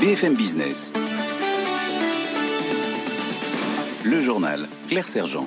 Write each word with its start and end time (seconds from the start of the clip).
BFM 0.00 0.34
Business. 0.34 0.94
Le 4.02 4.22
journal 4.22 4.66
Claire 4.88 5.06
Sergent. 5.06 5.46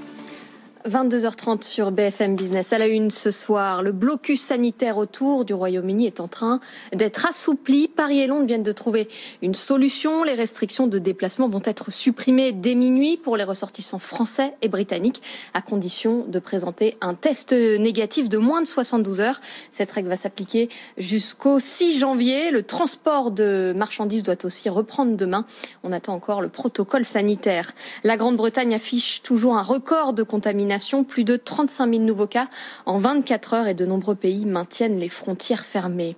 22h30 0.89 1.63
sur 1.63 1.91
BFM 1.91 2.35
Business. 2.35 2.73
À 2.73 2.77
la 2.77 2.87
une 2.87 3.09
ce 3.09 3.31
soir, 3.31 3.83
le 3.83 3.93
blocus 3.93 4.41
sanitaire 4.41 4.97
autour 4.97 5.45
du 5.45 5.53
Royaume-Uni 5.53 6.07
est 6.07 6.19
en 6.19 6.27
train 6.27 6.59
d'être 6.93 7.25
assoupli. 7.25 7.87
Paris 7.87 8.19
et 8.19 8.27
Londres 8.27 8.47
viennent 8.47 8.63
de 8.63 8.71
trouver 8.73 9.07
une 9.41 9.55
solution. 9.55 10.25
Les 10.25 10.33
restrictions 10.33 10.87
de 10.87 10.99
déplacement 10.99 11.47
vont 11.47 11.61
être 11.63 11.89
supprimées 11.89 12.51
dès 12.51 12.75
minuit 12.75 13.15
pour 13.15 13.37
les 13.37 13.45
ressortissants 13.45 13.99
français 13.99 14.55
et 14.61 14.67
britanniques, 14.67 15.21
à 15.53 15.61
condition 15.61 16.25
de 16.27 16.39
présenter 16.39 16.97
un 16.99 17.13
test 17.13 17.53
négatif 17.53 18.27
de 18.27 18.37
moins 18.37 18.61
de 18.61 18.67
72 18.67 19.21
heures. 19.21 19.39
Cette 19.71 19.91
règle 19.91 20.09
va 20.09 20.17
s'appliquer 20.17 20.67
jusqu'au 20.97 21.59
6 21.59 21.97
janvier. 21.97 22.51
Le 22.51 22.61
transport 22.61 23.31
de 23.31 23.73
marchandises 23.73 24.23
doit 24.23 24.43
aussi 24.43 24.67
reprendre 24.67 25.15
demain. 25.15 25.45
On 25.83 25.93
attend 25.93 26.13
encore 26.13 26.41
le 26.41 26.49
protocole 26.49 27.05
sanitaire. 27.05 27.71
La 28.03 28.17
Grande-Bretagne 28.17 28.73
affiche 28.73 29.21
toujours 29.23 29.55
un 29.55 29.61
record 29.61 30.11
de 30.11 30.23
contamination 30.23 30.72
plus 31.03 31.23
de 31.23 31.35
35 31.35 31.89
000 31.89 32.03
nouveaux 32.03 32.27
cas 32.27 32.47
en 32.85 32.97
24 32.97 33.53
heures 33.53 33.67
et 33.67 33.73
de 33.73 33.85
nombreux 33.85 34.16
pays 34.16 34.45
maintiennent 34.45 34.99
les 34.99 35.09
frontières 35.09 35.66
fermées. 35.66 36.16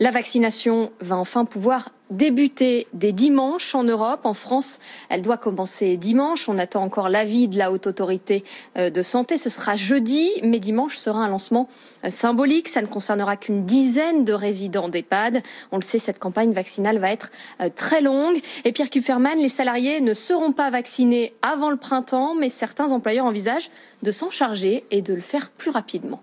La 0.00 0.10
vaccination 0.10 0.90
va 1.00 1.16
enfin 1.16 1.44
pouvoir 1.44 1.90
débuter 2.12 2.86
dès 2.92 3.12
dimanche 3.12 3.74
en 3.74 3.84
Europe. 3.84 4.20
En 4.24 4.34
France, 4.34 4.78
elle 5.08 5.22
doit 5.22 5.36
commencer 5.36 5.96
dimanche. 5.96 6.48
On 6.48 6.58
attend 6.58 6.82
encore 6.82 7.08
l'avis 7.08 7.48
de 7.48 7.58
la 7.58 7.72
Haute 7.72 7.86
Autorité 7.86 8.44
euh, 8.76 8.90
de 8.90 9.02
Santé. 9.02 9.36
Ce 9.36 9.50
sera 9.50 9.76
jeudi, 9.76 10.30
mais 10.42 10.60
dimanche 10.60 10.96
sera 10.96 11.20
un 11.20 11.28
lancement 11.28 11.68
euh, 12.04 12.10
symbolique. 12.10 12.68
Ça 12.68 12.82
ne 12.82 12.86
concernera 12.86 13.36
qu'une 13.36 13.64
dizaine 13.64 14.24
de 14.24 14.32
résidents 14.32 14.88
d'EHPAD. 14.88 15.42
On 15.72 15.76
le 15.76 15.82
sait, 15.82 15.98
cette 15.98 16.18
campagne 16.18 16.52
vaccinale 16.52 16.98
va 16.98 17.10
être 17.10 17.30
euh, 17.60 17.68
très 17.74 18.00
longue. 18.00 18.40
Et 18.64 18.72
Pierre 18.72 18.90
Kufferman, 18.90 19.38
les 19.38 19.48
salariés 19.48 20.00
ne 20.00 20.14
seront 20.14 20.52
pas 20.52 20.70
vaccinés 20.70 21.34
avant 21.42 21.70
le 21.70 21.76
printemps, 21.76 22.34
mais 22.34 22.50
certains 22.50 22.92
employeurs 22.92 23.26
envisagent 23.26 23.70
de 24.02 24.12
s'en 24.12 24.30
charger 24.30 24.84
et 24.90 25.02
de 25.02 25.14
le 25.14 25.20
faire 25.20 25.50
plus 25.50 25.70
rapidement. 25.70 26.20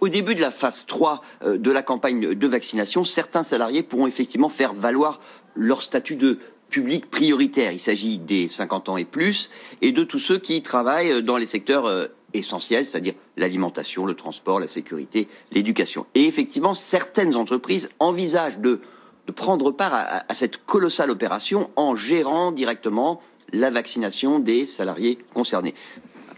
Au 0.00 0.08
début 0.08 0.34
de 0.34 0.40
la 0.40 0.50
phase 0.50 0.86
3 0.86 1.22
euh, 1.42 1.58
de 1.58 1.70
la 1.70 1.82
campagne 1.82 2.34
de 2.34 2.46
vaccination, 2.46 3.04
certains 3.04 3.42
salariés 3.42 3.82
pourront 3.82 4.06
effectivement 4.06 4.48
faire 4.48 4.72
valoir 4.72 5.20
leur 5.56 5.82
statut 5.82 6.16
de 6.16 6.38
public 6.70 7.10
prioritaire. 7.10 7.72
Il 7.72 7.80
s'agit 7.80 8.18
des 8.18 8.46
50 8.46 8.90
ans 8.90 8.96
et 8.96 9.04
plus 9.04 9.50
et 9.82 9.90
de 9.90 10.04
tous 10.04 10.18
ceux 10.18 10.38
qui 10.38 10.62
travaillent 10.62 11.22
dans 11.22 11.36
les 11.36 11.46
secteurs 11.46 11.86
euh, 11.86 12.06
essentiels, 12.32 12.86
c'est-à-dire 12.86 13.14
l'alimentation, 13.36 14.06
le 14.06 14.14
transport, 14.14 14.60
la 14.60 14.66
sécurité, 14.66 15.28
l'éducation. 15.50 16.06
Et 16.14 16.24
effectivement, 16.24 16.74
certaines 16.74 17.34
entreprises 17.34 17.88
envisagent 17.98 18.58
de, 18.58 18.80
prendre 19.36 19.72
part 19.72 19.92
à 20.26 20.32
cette 20.32 20.64
colossale 20.64 21.10
opération 21.10 21.68
en 21.76 21.96
gérant 21.96 22.50
directement 22.50 23.20
la 23.52 23.70
vaccination 23.70 24.38
des 24.38 24.64
salariés 24.64 25.18
concernés 25.34 25.74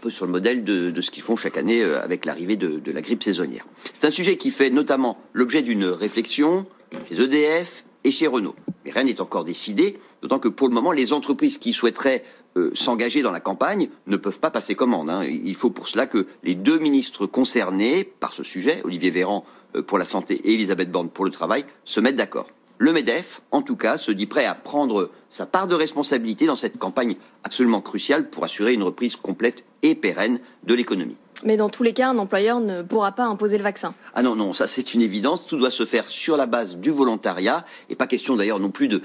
peu 0.01 0.09
sur 0.09 0.25
le 0.25 0.31
modèle 0.31 0.63
de, 0.63 0.99
ce 0.99 1.11
qu'ils 1.11 1.23
font 1.23 1.37
chaque 1.37 1.57
année 1.57 1.81
euh, 1.81 2.03
avec 2.03 2.25
l'arrivée 2.25 2.57
de, 2.57 2.91
la 2.91 3.01
grippe 3.01 3.23
saisonnière. 3.23 3.65
C'est 3.93 4.07
un 4.07 4.11
sujet 4.11 4.37
qui 4.37 4.51
fait 4.51 4.69
notamment 4.69 5.17
l'objet 5.33 5.61
d'une 5.61 5.85
réflexion 5.85 6.65
chez 7.07 7.21
EDF 7.21 7.85
et 8.03 8.11
chez 8.11 8.27
Renault. 8.27 8.55
Mais 8.83 8.91
rien 8.91 9.03
n'est 9.03 9.21
encore 9.21 9.43
décidé, 9.43 9.99
d'autant 10.21 10.39
que 10.39 10.49
pour 10.49 10.67
le 10.67 10.73
moment, 10.73 10.91
les 10.91 11.13
entreprises 11.13 11.57
qui 11.57 11.71
souhaiteraient 11.71 12.23
euh, 12.57 12.71
s'engager 12.73 13.21
dans 13.21 13.31
la 13.31 13.39
campagne 13.39 13.89
ne 14.07 14.17
peuvent 14.17 14.39
pas 14.39 14.49
passer 14.49 14.75
commande. 14.75 15.09
Hein. 15.09 15.23
Il 15.23 15.55
faut 15.55 15.69
pour 15.69 15.87
cela 15.87 16.07
que 16.07 16.27
les 16.43 16.55
deux 16.55 16.79
ministres 16.79 17.25
concernés 17.25 18.03
par 18.03 18.33
ce 18.33 18.43
sujet, 18.43 18.81
Olivier 18.83 19.11
Véran 19.11 19.45
euh, 19.75 19.83
pour 19.83 19.97
la 19.97 20.05
santé 20.05 20.41
et 20.43 20.55
Elisabeth 20.55 20.91
Borne 20.91 21.09
pour 21.09 21.23
le 21.23 21.31
travail, 21.31 21.65
se 21.85 21.99
mettent 21.99 22.17
d'accord. 22.17 22.47
Le 22.81 22.93
MEDEF, 22.93 23.41
en 23.51 23.61
tout 23.61 23.75
cas, 23.75 23.99
se 23.99 24.11
dit 24.11 24.25
prêt 24.25 24.45
à 24.45 24.55
prendre 24.55 25.11
sa 25.29 25.45
part 25.45 25.67
de 25.67 25.75
responsabilité 25.75 26.47
dans 26.47 26.55
cette 26.55 26.79
campagne 26.79 27.15
absolument 27.43 27.79
cruciale 27.79 28.27
pour 28.27 28.43
assurer 28.43 28.73
une 28.73 28.81
reprise 28.81 29.15
complète 29.17 29.65
et 29.83 29.93
pérenne 29.93 30.39
de 30.63 30.73
l'économie. 30.73 31.15
Mais 31.43 31.57
dans 31.57 31.69
tous 31.69 31.83
les 31.83 31.93
cas, 31.93 32.09
un 32.09 32.17
employeur 32.17 32.59
ne 32.59 32.81
pourra 32.81 33.11
pas 33.11 33.25
imposer 33.25 33.59
le 33.59 33.63
vaccin. 33.63 33.93
Ah 34.15 34.23
non, 34.23 34.35
non, 34.35 34.55
ça 34.55 34.65
c'est 34.65 34.95
une 34.95 35.03
évidence. 35.03 35.45
Tout 35.45 35.57
doit 35.57 35.69
se 35.69 35.85
faire 35.85 36.07
sur 36.07 36.37
la 36.37 36.47
base 36.47 36.77
du 36.77 36.89
volontariat. 36.89 37.67
Et 37.89 37.95
pas 37.95 38.07
question 38.07 38.35
d'ailleurs 38.35 38.59
non 38.59 38.71
plus 38.71 38.87
de 38.87 39.03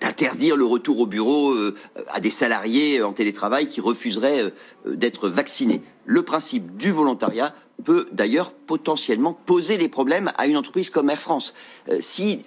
d'interdire 0.00 0.56
le 0.56 0.64
retour 0.64 1.00
au 1.00 1.06
bureau 1.06 1.52
euh, 1.52 1.74
à 2.08 2.20
des 2.20 2.30
salariés 2.30 3.02
en 3.02 3.12
télétravail 3.12 3.66
qui 3.66 3.80
refuseraient 3.80 4.42
euh, 4.42 4.94
d'être 4.94 5.28
vaccinés. 5.28 5.82
Le 6.04 6.22
principe 6.22 6.76
du 6.76 6.92
volontariat 6.92 7.54
peut 7.84 8.06
d'ailleurs 8.12 8.52
potentiellement 8.52 9.32
poser 9.32 9.76
des 9.76 9.88
problèmes 9.88 10.30
à 10.36 10.46
une 10.46 10.56
entreprise 10.56 10.90
comme 10.90 11.10
Air 11.10 11.18
France. 11.18 11.52
Euh, 11.88 11.98
si 12.00 12.42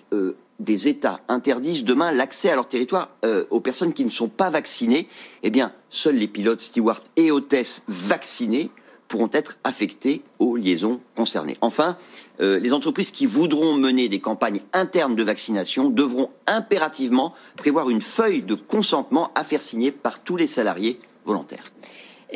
des 0.60 0.88
États 0.88 1.22
interdisent 1.28 1.84
demain 1.84 2.12
l'accès 2.12 2.50
à 2.50 2.56
leur 2.56 2.68
territoire 2.68 3.10
euh, 3.26 3.46
aux 3.50 3.60
personnes 3.60 3.94
qui 3.94 4.06
ne 4.06 4.10
sont 4.10 4.30
pas 4.30 4.50
vaccinées, 4.50 5.08
eh 5.44 5.50
bien, 5.50 5.74
seuls 5.90 6.16
les 6.16 6.28
pilotes, 6.28 6.62
stewards 6.62 7.04
et 7.16 7.32
hôtesses 7.32 7.84
vaccinés 7.88 8.72
pourront 9.08 9.30
être 9.34 9.58
affectés 9.64 10.24
aux 10.40 10.56
liaisons 10.56 11.00
concernées. 11.16 11.58
Enfin, 11.62 11.98
euh, 12.42 12.60
les 12.60 12.74
entreprises 12.74 13.12
qui 13.12 13.26
voudront 13.26 13.76
mener 13.76 14.10
des 14.10 14.20
campagnes 14.20 14.62
internes 14.74 15.16
de 15.16 15.24
vaccination 15.24 15.90
devront 15.90 16.32
impérativement 16.48 17.34
prévoir 17.56 17.90
une 17.90 18.02
feuille 18.02 18.42
de 18.42 18.56
consentement 18.56 19.32
à 19.36 19.44
faire 19.44 19.62
signer 19.62 19.92
par 19.92 20.22
tous 20.22 20.38
les 20.38 20.48
salariés 20.48 21.00
volontaires. 21.26 21.64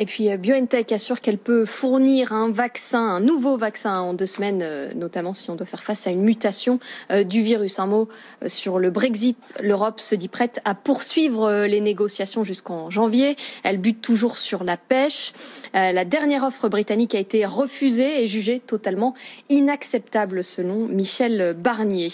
Et 0.00 0.06
puis 0.06 0.30
euh, 0.30 0.38
BioNTech 0.38 0.90
assure 0.92 1.20
qu'elle 1.20 1.36
peut 1.36 1.66
fournir 1.66 2.32
un 2.32 2.50
vaccin, 2.50 3.02
un 3.02 3.20
nouveau 3.20 3.58
vaccin 3.58 4.00
en 4.00 4.14
deux 4.14 4.24
semaines, 4.26 4.62
euh, 4.62 4.90
notamment 4.94 5.34
si 5.34 5.50
on 5.50 5.56
doit 5.56 5.66
faire 5.66 5.82
face 5.82 6.06
à 6.06 6.10
une 6.10 6.22
mutation 6.22 6.80
euh, 7.10 7.22
du 7.22 7.42
virus. 7.42 7.78
Un 7.78 7.86
mot 7.86 8.08
sur 8.46 8.78
le 8.78 8.88
Brexit. 8.88 9.36
L'Europe 9.62 10.00
se 10.00 10.14
dit 10.14 10.28
prête 10.28 10.60
à 10.64 10.74
poursuivre 10.74 11.66
les 11.66 11.80
négociations 11.82 12.44
jusqu'en 12.44 12.88
janvier. 12.88 13.36
Elle 13.62 13.76
bute 13.76 14.00
toujours 14.00 14.38
sur 14.38 14.64
la 14.64 14.78
pêche. 14.78 15.32
La 15.74 16.04
dernière 16.04 16.44
offre 16.44 16.68
britannique 16.68 17.14
a 17.14 17.18
été 17.18 17.44
refusée 17.44 18.22
et 18.22 18.26
jugée 18.26 18.58
totalement 18.60 19.14
inacceptable 19.50 20.42
selon 20.42 20.88
Michel 20.88 21.54
Barnier. 21.56 22.10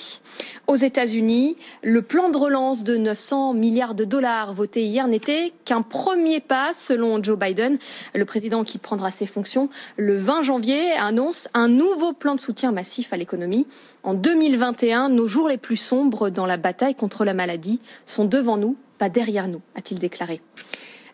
Aux 0.67 0.77
États-Unis, 0.77 1.57
le 1.83 2.03
plan 2.03 2.31
de 2.31 2.37
relance 2.37 2.83
de 2.85 2.97
900 2.97 3.55
milliards 3.55 3.95
de 3.95 4.05
dollars 4.05 4.53
voté 4.53 4.85
hier 4.85 5.07
n'était 5.07 5.53
qu'un 5.65 5.83
premier 5.83 6.41
pas 6.41 6.73
selon 6.75 7.23
Joe 7.23 7.39
Biden 7.39 7.76
le 8.15 8.25
président 8.25 8.65
qui 8.65 8.79
prendra 8.79 9.11
ses 9.11 9.27
fonctions 9.27 9.69
le 9.97 10.17
20 10.17 10.43
janvier 10.43 10.93
annonce 10.93 11.49
un 11.55 11.69
nouveau 11.69 12.13
plan 12.13 12.35
de 12.35 12.41
soutien 12.41 12.73
massif 12.73 13.13
à 13.13 13.17
l'économie. 13.17 13.67
En 14.03 14.15
2021, 14.15 15.09
nos 15.09 15.29
jours 15.29 15.49
les 15.49 15.59
plus 15.59 15.77
sombres 15.77 16.31
dans 16.31 16.47
la 16.47 16.57
bataille 16.57 16.95
contre 16.95 17.25
la 17.25 17.35
maladie 17.35 17.81
sont 18.07 18.25
devant 18.25 18.57
nous, 18.57 18.77
pas 18.99 19.09
derrière 19.09 19.49
nous, 19.49 19.63
a-t-il 19.75 19.99
déclaré. 19.99 20.41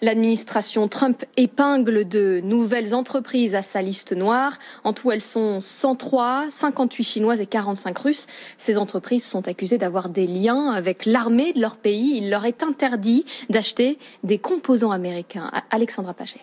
L'administration 0.02 0.88
Trump 0.88 1.24
épingle 1.36 2.08
de 2.08 2.40
nouvelles 2.42 2.92
entreprises 2.92 3.54
à 3.54 3.62
sa 3.62 3.82
liste 3.82 4.12
noire. 4.12 4.58
En 4.82 4.92
tout, 4.92 5.12
elles 5.12 5.22
sont 5.22 5.60
103, 5.60 6.46
58 6.50 7.04
chinoises 7.04 7.40
et 7.40 7.46
45 7.46 7.96
russes. 7.98 8.26
Ces 8.56 8.78
entreprises 8.78 9.24
sont 9.24 9.46
accusées 9.46 9.78
d'avoir 9.78 10.08
des 10.08 10.26
liens 10.26 10.72
avec 10.72 11.06
l'armée 11.06 11.52
de 11.52 11.60
leur 11.60 11.76
pays. 11.76 12.16
Il 12.16 12.30
leur 12.30 12.46
est 12.46 12.64
interdit 12.64 13.24
d'acheter 13.48 14.00
des 14.24 14.38
composants 14.38 14.90
américains. 14.90 15.52
Alexandra 15.70 16.14
Paget. 16.14 16.40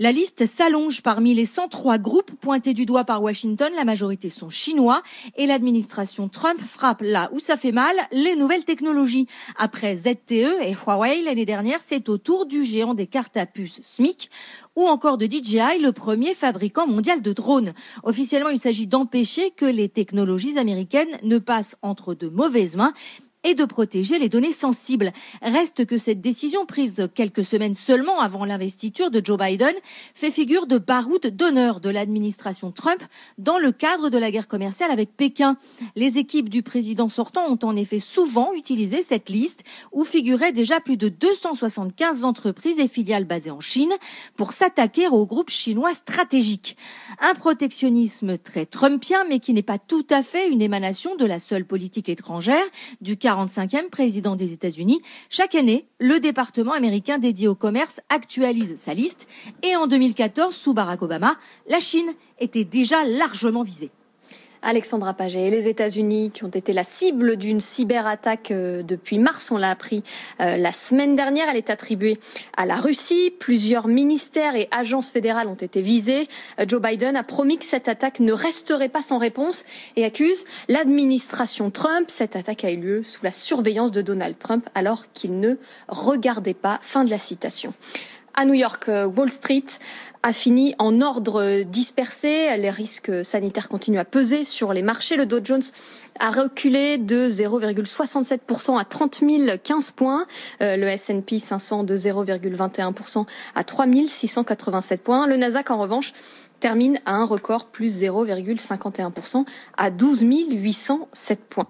La 0.00 0.12
liste 0.12 0.46
s'allonge 0.46 1.02
parmi 1.02 1.34
les 1.34 1.44
103 1.44 1.98
groupes 1.98 2.30
pointés 2.40 2.72
du 2.72 2.86
doigt 2.86 3.02
par 3.02 3.20
Washington. 3.20 3.72
La 3.74 3.84
majorité 3.84 4.28
sont 4.28 4.48
chinois 4.48 5.02
et 5.36 5.44
l'administration 5.44 6.28
Trump 6.28 6.60
frappe 6.60 7.02
là 7.02 7.28
où 7.32 7.40
ça 7.40 7.56
fait 7.56 7.72
mal 7.72 7.96
les 8.12 8.36
nouvelles 8.36 8.64
technologies. 8.64 9.26
Après 9.56 9.96
ZTE 9.96 10.62
et 10.62 10.76
Huawei 10.86 11.22
l'année 11.24 11.44
dernière, 11.44 11.80
c'est 11.84 12.08
au 12.08 12.16
tour 12.16 12.46
du 12.46 12.64
géant 12.64 12.94
des 12.94 13.08
cartes 13.08 13.36
à 13.36 13.44
puce 13.44 13.80
SMIC 13.82 14.30
ou 14.76 14.86
encore 14.86 15.18
de 15.18 15.26
DJI, 15.26 15.82
le 15.82 15.90
premier 15.90 16.34
fabricant 16.34 16.86
mondial 16.86 17.20
de 17.20 17.32
drones. 17.32 17.72
Officiellement, 18.04 18.50
il 18.50 18.60
s'agit 18.60 18.86
d'empêcher 18.86 19.50
que 19.50 19.64
les 19.64 19.88
technologies 19.88 20.58
américaines 20.58 21.18
ne 21.24 21.38
passent 21.38 21.74
entre 21.82 22.14
de 22.14 22.28
mauvaises 22.28 22.76
mains 22.76 22.94
et 23.44 23.54
de 23.54 23.64
protéger 23.64 24.18
les 24.18 24.28
données 24.28 24.52
sensibles. 24.52 25.12
Reste 25.42 25.86
que 25.86 25.98
cette 25.98 26.20
décision 26.20 26.66
prise 26.66 27.08
quelques 27.14 27.44
semaines 27.44 27.74
seulement 27.74 28.20
avant 28.20 28.44
l'investiture 28.44 29.10
de 29.10 29.24
Joe 29.24 29.38
Biden 29.38 29.74
fait 30.14 30.30
figure 30.30 30.66
de 30.66 30.78
baroud 30.78 31.24
d'honneur 31.26 31.80
de 31.80 31.90
l'administration 31.90 32.72
Trump 32.72 33.02
dans 33.38 33.58
le 33.58 33.72
cadre 33.72 34.10
de 34.10 34.18
la 34.18 34.30
guerre 34.30 34.48
commerciale 34.48 34.90
avec 34.90 35.16
Pékin. 35.16 35.56
Les 35.94 36.18
équipes 36.18 36.48
du 36.48 36.62
président 36.62 37.08
sortant 37.08 37.46
ont 37.48 37.58
en 37.62 37.76
effet 37.76 38.00
souvent 38.00 38.52
utilisé 38.54 39.02
cette 39.02 39.28
liste 39.28 39.64
où 39.92 40.04
figuraient 40.04 40.52
déjà 40.52 40.80
plus 40.80 40.96
de 40.96 41.08
275 41.08 42.24
entreprises 42.24 42.80
et 42.80 42.88
filiales 42.88 43.24
basées 43.24 43.50
en 43.50 43.60
Chine 43.60 43.92
pour 44.36 44.52
s'attaquer 44.52 45.08
aux 45.08 45.26
groupes 45.26 45.50
chinois 45.50 45.94
stratégiques. 45.94 46.76
Un 47.20 47.34
protectionnisme 47.34 48.38
très 48.38 48.66
trumpien 48.66 49.24
mais 49.28 49.38
qui 49.38 49.52
n'est 49.52 49.62
pas 49.62 49.78
tout 49.78 50.06
à 50.10 50.22
fait 50.22 50.48
une 50.48 50.62
émanation 50.62 51.14
de 51.16 51.24
la 51.24 51.38
seule 51.38 51.64
politique 51.64 52.08
étrangère 52.08 52.64
du 53.00 53.16
45e 53.28 53.90
président 53.90 54.36
des 54.36 54.54
États-Unis. 54.54 55.02
Chaque 55.28 55.54
année, 55.54 55.86
le 56.00 56.18
département 56.18 56.72
américain 56.72 57.18
dédié 57.18 57.46
au 57.46 57.54
commerce 57.54 58.00
actualise 58.08 58.76
sa 58.76 58.94
liste 58.94 59.28
et 59.62 59.76
en 59.76 59.86
2014, 59.86 60.54
sous 60.54 60.72
Barack 60.72 61.02
Obama, 61.02 61.36
la 61.68 61.78
Chine 61.78 62.14
était 62.38 62.64
déjà 62.64 63.04
largement 63.04 63.62
visée. 63.62 63.90
Alexandra 64.62 65.14
Paget, 65.14 65.50
les 65.50 65.68
États-Unis 65.68 66.30
qui 66.32 66.44
ont 66.44 66.48
été 66.48 66.72
la 66.72 66.82
cible 66.82 67.36
d'une 67.36 67.60
cyberattaque 67.60 68.50
euh, 68.50 68.82
depuis 68.82 69.18
mars, 69.18 69.50
on 69.50 69.56
l'a 69.56 69.70
appris 69.70 70.02
euh, 70.40 70.56
la 70.56 70.72
semaine 70.72 71.16
dernière, 71.16 71.48
elle 71.48 71.56
est 71.56 71.70
attribuée 71.70 72.18
à 72.56 72.66
la 72.66 72.76
Russie. 72.76 73.32
Plusieurs 73.38 73.88
ministères 73.88 74.56
et 74.56 74.68
agences 74.70 75.10
fédérales 75.10 75.48
ont 75.48 75.54
été 75.54 75.80
visés. 75.80 76.28
Euh, 76.58 76.64
Joe 76.66 76.82
Biden 76.82 77.16
a 77.16 77.22
promis 77.22 77.58
que 77.58 77.64
cette 77.64 77.88
attaque 77.88 78.20
ne 78.20 78.32
resterait 78.32 78.88
pas 78.88 79.02
sans 79.02 79.18
réponse 79.18 79.64
et 79.96 80.04
accuse 80.04 80.44
l'administration 80.68 81.70
Trump. 81.70 82.08
Cette 82.08 82.36
attaque 82.36 82.64
a 82.64 82.70
eu 82.70 82.76
lieu 82.76 83.02
sous 83.02 83.24
la 83.24 83.32
surveillance 83.32 83.92
de 83.92 84.02
Donald 84.02 84.38
Trump 84.38 84.68
alors 84.74 85.04
qu'il 85.12 85.38
ne 85.40 85.56
regardait 85.88 86.54
pas. 86.54 86.78
Fin 86.82 87.04
de 87.04 87.10
la 87.10 87.18
citation 87.18 87.74
à 88.38 88.44
New 88.44 88.54
York, 88.54 88.88
Wall 88.88 89.30
Street 89.30 89.64
a 90.22 90.32
fini 90.32 90.72
en 90.78 91.00
ordre 91.00 91.62
dispersé. 91.62 92.56
Les 92.56 92.70
risques 92.70 93.24
sanitaires 93.24 93.68
continuent 93.68 93.98
à 93.98 94.04
peser 94.04 94.44
sur 94.44 94.72
les 94.72 94.82
marchés. 94.82 95.16
Le 95.16 95.26
Dow 95.26 95.40
Jones 95.42 95.62
a 96.20 96.30
reculé 96.30 96.98
de 96.98 97.28
0,67% 97.28 98.78
à 98.78 98.84
30 98.84 99.24
015 99.60 99.90
points. 99.90 100.24
Euh, 100.60 100.76
le 100.76 100.86
S&P 100.86 101.40
500 101.40 101.82
de 101.82 101.96
0,21% 101.96 103.26
à 103.56 103.64
3 103.64 103.86
687 104.06 105.02
points. 105.02 105.26
Le 105.26 105.36
Nasdaq, 105.36 105.72
en 105.72 105.78
revanche, 105.78 106.12
termine 106.60 107.00
à 107.06 107.14
un 107.14 107.24
record 107.24 107.66
plus 107.66 108.02
0,51% 108.02 109.46
à 109.76 109.90
12 109.90 110.22
807 110.22 111.40
points. 111.40 111.66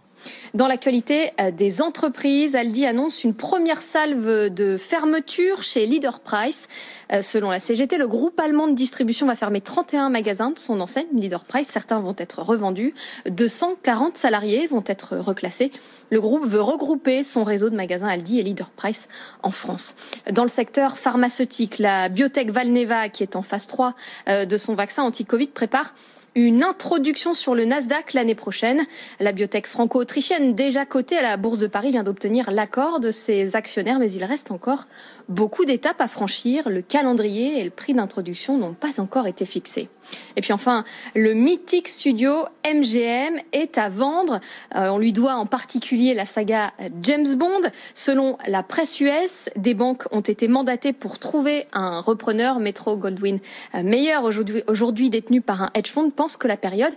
Dans 0.55 0.67
l'actualité 0.67 1.33
euh, 1.41 1.51
des 1.51 1.83
entreprises, 1.83 2.57
Aldi 2.57 2.87
annonce 2.87 3.25
une 3.25 3.35
première 3.35 3.83
salve 3.83 4.53
de 4.53 4.77
fermeture 4.77 5.63
chez 5.63 5.87
Leader 5.87 6.21
Price. 6.21 6.69
Euh, 7.13 7.23
selon 7.23 7.51
la 7.51 7.61
CGT, 7.61 7.99
le 7.99 8.09
groupe 8.09 8.39
allemand 8.41 8.69
de 8.69 8.75
distribution 8.75 9.27
va 9.27 9.37
fermer 9.37 9.61
31 9.61 10.11
magasins 10.11 10.51
de 10.51 10.59
son 10.59 10.81
enseigne 10.81 11.07
Leader 11.15 11.45
Price. 11.45 11.69
Certains 11.69 12.01
vont 12.01 12.15
être 12.19 12.43
revendus. 12.43 12.95
240 13.29 14.17
salariés 14.17 14.67
vont 14.67 14.85
être 14.87 15.17
reclassés. 15.17 15.73
Le 16.11 16.21
groupe 16.21 16.47
veut 16.47 16.61
regrouper 16.61 17.23
son 17.23 17.45
réseau 17.45 17.71
de 17.71 17.77
magasins 17.77 18.09
Aldi 18.09 18.41
et 18.41 18.43
Leader 18.43 18.71
Price 18.71 19.09
en 19.43 19.51
France. 19.51 19.95
Dans 20.31 20.43
le 20.43 20.49
secteur 20.49 20.99
pharmaceutique, 20.99 21.79
la 21.79 22.09
biotech 22.09 22.51
Valneva, 22.51 23.09
qui 23.09 23.23
est 23.23 23.37
en 23.37 23.43
phase 23.43 23.67
3 23.67 23.95
euh, 24.29 24.45
de 24.45 24.57
son 24.57 24.75
vaccin 24.75 25.03
anti-Covid, 25.03 25.49
prépare 25.49 25.95
une 26.39 26.63
introduction 26.63 27.35
sur 27.35 27.55
le 27.55 27.65
Nasdaq 27.65 28.13
l'année 28.13 28.37
prochaine. 28.37 28.87
La 29.19 29.33
biotech 29.33 29.67
franco-autrichienne, 29.67 30.55
déjà 30.55 30.87
cotée 30.87 31.17
à 31.17 31.23
la 31.23 31.37
Bourse 31.37 31.59
de 31.59 31.67
Paris, 31.67 31.91
vient 31.91 32.05
d'obtenir 32.05 32.53
l'accord 32.53 33.01
de 33.01 33.11
ses 33.11 33.57
actionnaires, 33.57 33.99
mais 33.99 34.13
il 34.13 34.23
reste 34.23 34.53
encore 34.53 34.87
beaucoup 35.29 35.65
d'étapes 35.65 36.01
à 36.01 36.07
franchir. 36.07 36.69
Le 36.69 36.81
calendrier 36.81 37.61
et 37.61 37.65
le 37.65 37.71
prix 37.71 37.93
d'introduction 37.93 38.57
n'ont 38.57 38.73
pas 38.73 39.01
encore 39.01 39.27
été 39.27 39.47
fixés. 39.47 39.89
Et 40.37 40.41
puis 40.41 40.53
enfin, 40.53 40.85
le 41.15 41.35
mythique 41.35 41.89
studio 41.89 42.47
MGM 42.65 43.41
est 43.53 43.77
à 43.77 43.89
vendre. 43.89 44.41
Euh, 44.75 44.89
on 44.89 44.99
lui 44.99 45.13
doit 45.13 45.35
en 45.35 45.45
particulier 45.45 46.15
la 46.15 46.25
saga 46.25 46.73
James 47.03 47.35
Bond. 47.35 47.69
Selon 47.95 48.39
la 48.47 48.63
presse 48.63 49.01
US, 49.01 49.51
des 49.57 49.75
banques 49.75 50.05
ont 50.13 50.21
été 50.21 50.49
mandatées 50.49 50.93
pour 50.93 51.19
trouver 51.19 51.67
un 51.73 52.01
repreneur. 52.01 52.59
Metro 52.59 52.97
Goldwyn 52.97 53.39
Mayer, 53.75 54.19
aujourd'hui 54.67 55.11
détenu 55.11 55.41
par 55.41 55.63
un 55.63 55.71
hedge 55.75 55.91
fund, 55.91 56.11
pense 56.11 56.28
que 56.37 56.49
la 56.49 56.57
période 56.57 56.95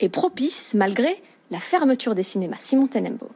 est 0.00 0.08
propice 0.08 0.74
malgré 0.74 1.22
la 1.50 1.58
fermeture 1.58 2.14
des 2.14 2.22
cinémas. 2.22 2.56
Simon 2.58 2.86
Tenembo. 2.86 3.28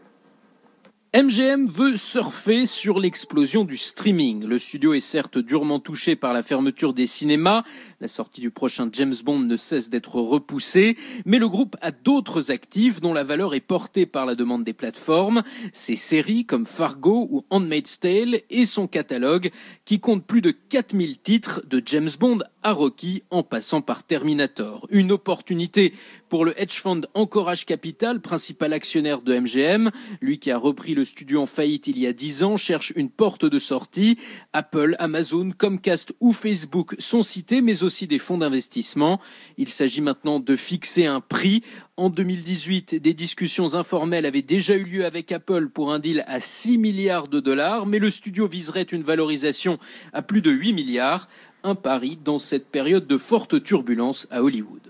MGM 1.17 1.67
veut 1.67 1.97
surfer 1.97 2.67
sur 2.67 3.01
l'explosion 3.01 3.65
du 3.65 3.79
streaming. 3.79 4.45
Le 4.45 4.59
studio 4.59 4.93
est 4.93 5.01
certes 5.01 5.39
durement 5.39 5.81
touché 5.81 6.15
par 6.15 6.35
la 6.35 6.43
fermeture 6.43 6.93
des 6.93 7.07
cinémas, 7.07 7.65
la 8.03 8.09
sortie 8.09 8.43
du 8.43 8.51
prochain 8.51 8.91
James 8.93 9.15
Bond 9.25 9.39
ne 9.39 9.57
cesse 9.57 9.89
d'être 9.89 10.17
repoussée, 10.17 10.99
mais 11.25 11.39
le 11.39 11.49
groupe 11.49 11.75
a 11.81 11.91
d'autres 11.91 12.51
actifs 12.51 13.01
dont 13.01 13.15
la 13.15 13.25
valeur 13.25 13.55
est 13.55 13.61
portée 13.61 14.05
par 14.05 14.27
la 14.27 14.35
demande 14.35 14.63
des 14.63 14.75
plateformes, 14.75 15.43
ses 15.73 15.97
séries 15.97 16.45
comme 16.45 16.67
Fargo 16.67 17.29
ou 17.31 17.47
Handmaid's 17.49 17.99
Tale 17.99 18.43
et 18.51 18.67
son 18.67 18.87
catalogue 18.87 19.53
qui 19.87 20.01
compte 20.01 20.27
plus 20.27 20.43
de 20.43 20.51
4000 20.51 21.19
titres 21.19 21.63
de 21.67 21.81
James 21.87 22.11
Bond 22.21 22.41
à 22.67 22.73
Rocky 22.73 23.23
en 23.31 23.45
passant 23.45 23.81
par 23.81 24.03
Terminator. 24.03 24.89
Une 24.91 25.13
opportunité 25.13 25.95
pour 26.29 26.45
le 26.45 26.61
hedge 26.61 26.81
fund 26.81 27.07
Encourage 27.15 27.65
Capital, 27.65 28.21
principal 28.21 28.73
actionnaire 28.73 29.23
de 29.23 29.39
MGM, 29.39 29.93
lui 30.21 30.41
qui 30.41 30.51
a 30.51 30.59
repris 30.59 30.97
le 30.97 31.05
studio 31.05 31.43
en 31.43 31.47
faillite 31.47 31.87
il 31.87 31.97
y 31.97 32.09
a 32.09 32.13
10 32.13 32.43
ans, 32.43 32.57
cherche 32.57 32.93
une 32.97 33.09
porte 33.09 33.45
de 33.45 33.61
sortie. 33.61 34.19
Apple, 34.53 34.97
Amazon, 34.99 35.53
Comcast 35.57 36.13
ou 36.19 36.33
Facebook 36.33 36.97
sont 36.99 37.23
cités, 37.23 37.61
mais 37.61 37.85
aussi 37.85 38.09
des 38.09 38.19
fonds 38.19 38.39
d'investissement. 38.39 39.21
Il 39.59 39.69
s'agit 39.69 40.01
maintenant 40.01 40.41
de 40.41 40.57
fixer 40.57 41.07
un 41.07 41.21
prix. 41.21 41.63
En 41.97 42.11
2018, 42.11 42.97
des 42.97 43.15
discussions 43.15 43.75
informelles 43.75 44.27
avaient 44.27 44.43
déjà 44.43 44.75
eu 44.75 44.83
lieu 44.83 45.05
avec 45.05 45.31
Apple 45.31 45.69
pour 45.69 45.93
un 45.93 46.01
deal 46.01 46.25
à 46.27 46.41
6 46.41 46.79
milliards 46.79 47.29
de 47.29 47.39
dollars, 47.39 47.87
mais 47.87 48.01
le 48.01 48.11
studio 48.11 48.49
viserait 48.49 48.83
une 48.83 49.05
valorisation 49.05 49.79
à 50.13 50.23
plus 50.23 50.43
de 50.43 50.51
8 50.51 50.73
milliards. 50.73 51.29
Un 51.67 51.75
pari 51.75 52.17
dans 52.25 52.39
cette 52.39 52.69
période 52.69 53.09
de 53.09 53.19
forte 53.19 53.61
turbulence 53.61 54.29
à 54.31 54.45
Hollywood. 54.45 54.83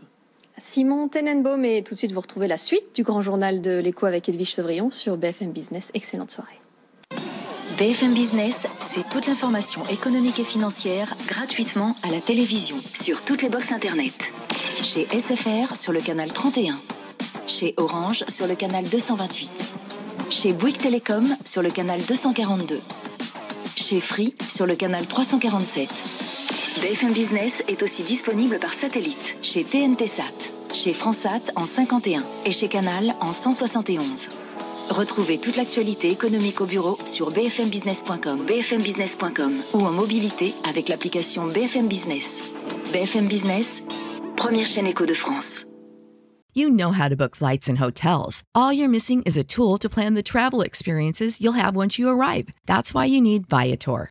Simon 0.59 1.09
Tenenbaum 1.09 1.65
et 1.65 1.83
tout 1.83 1.95
de 1.95 1.99
suite 1.99 2.13
vous 2.13 2.21
retrouvez 2.21 2.49
la 2.49 2.59
suite 2.59 2.95
du 2.95 3.03
grand 3.03 3.23
journal 3.23 3.63
de 3.63 3.79
l'écho 3.79 4.05
avec 4.05 4.29
Edwige 4.29 4.53
Sevrion 4.53 4.91
sur 4.91 5.17
BFM 5.17 5.53
Business. 5.53 5.91
Excellente 5.95 6.31
soirée. 6.31 6.61
BFM 7.79 8.13
Business, 8.13 8.67
c'est 8.83 9.09
toute 9.09 9.27
l'information 9.27 9.87
économique 9.89 10.39
et 10.39 10.45
financière 10.45 11.15
gratuitement 11.27 11.97
à 12.03 12.11
la 12.11 12.21
télévision 12.21 12.77
sur 12.93 13.25
toutes 13.25 13.41
les 13.41 13.49
boxes 13.49 13.73
internet. 13.73 14.35
Chez 14.83 15.09
SFR 15.09 15.77
sur 15.77 15.95
le 15.95 16.01
canal 16.03 16.31
31. 16.31 16.79
Chez 17.47 17.73
Orange 17.79 18.23
sur 18.29 18.47
le 18.47 18.55
canal 18.55 18.85
228. 18.85 19.51
Chez 20.29 20.53
Bouygues 20.53 20.77
Télécom 20.77 21.27
sur 21.43 21.63
le 21.63 21.71
canal 21.71 22.03
242. 22.07 22.81
Chez 23.77 24.01
Free 24.01 24.35
sur 24.47 24.67
le 24.67 24.75
canal 24.75 25.07
347. 25.07 26.36
BFM 26.81 27.15
Business 27.15 27.63
est 27.69 27.83
aussi 27.83 28.03
disponible 28.03 28.59
par 28.59 28.75
satellite 28.75 29.39
chez 29.41 29.65
TNT 29.65 30.07
Sat, 30.07 30.25
chez 30.75 30.93
Fransat 30.93 31.41
en 31.57 31.65
51 31.65 32.23
et 32.45 32.53
chez 32.53 32.69
Canal 32.69 33.15
en 33.21 33.33
171. 33.33 34.29
Retrouvez 34.91 35.39
toute 35.39 35.57
l'actualité 35.57 36.11
économique 36.11 36.61
au 36.61 36.67
bureau 36.67 36.99
sur 37.07 37.31
bfmbusiness.com, 37.31 38.45
bfmbusiness.com 38.45 39.53
ou 39.73 39.87
en 39.87 39.91
mobilité 39.91 40.53
avec 40.69 40.89
l'application 40.89 41.47
BFM 41.47 41.89
Business. 41.89 42.43
BFM 42.93 43.27
Business, 43.27 43.83
première 44.37 44.67
chaîne 44.67 44.87
éco 44.87 45.07
de 45.07 45.15
France. 45.15 45.65
You 46.55 46.69
know 46.69 46.93
how 46.93 47.09
to 47.09 47.17
book 47.17 47.37
flights 47.37 47.71
and 47.71 47.79
hotels. 47.79 48.43
All 48.55 48.73
you're 48.73 48.89
missing 48.89 49.23
is 49.25 49.39
a 49.39 49.45
tool 49.45 49.79
to 49.79 49.89
plan 49.89 50.15
the 50.15 50.23
travel 50.23 50.61
experiences 50.61 51.41
you'll 51.41 51.59
have 51.59 51.75
once 51.75 51.99
you 51.99 52.09
arrive. 52.09 52.49
That's 52.67 52.93
why 52.93 53.07
you 53.07 53.23
need 53.23 53.47
Viator. 53.49 54.11